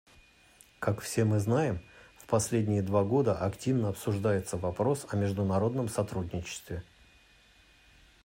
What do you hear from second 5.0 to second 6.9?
о международном сотрудничестве.